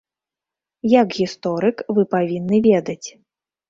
Як 0.93 1.07
гісторык 1.19 1.87
вы 1.97 2.09
павінны 2.17 2.67
ведаць. 2.73 3.09